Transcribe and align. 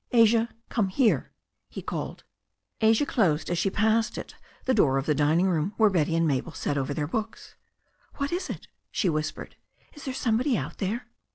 "Asia, 0.11 0.49
come 0.67 0.87
here," 0.87 1.31
he 1.69 1.83
called. 1.83 2.23
Asia 2.81 3.05
closed 3.05 3.51
as 3.51 3.59
she 3.59 3.69
passed 3.69 4.17
it 4.17 4.33
the 4.65 4.73
door 4.73 4.97
of 4.97 5.05
the 5.05 5.13
dining 5.13 5.47
room, 5.47 5.75
where 5.77 5.91
Betty 5.91 6.15
and 6.15 6.27
Mabel 6.27 6.53
sat 6.53 6.75
over 6.75 6.91
their 6.91 7.05
books. 7.05 7.53
"What 8.15 8.31
is 8.31 8.49
it?" 8.49 8.67
she 8.89 9.09
whispered. 9.09 9.57
"Is 9.93 10.05
there 10.05 10.13
somebody 10.15 10.57
out 10.57 10.79
there?" 10.79 11.05